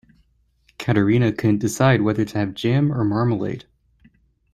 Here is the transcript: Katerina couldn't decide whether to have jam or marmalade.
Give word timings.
Katerina 0.79 1.31
couldn't 1.31 1.59
decide 1.59 2.01
whether 2.01 2.25
to 2.25 2.37
have 2.39 2.55
jam 2.55 2.91
or 2.91 3.03
marmalade. 3.03 3.65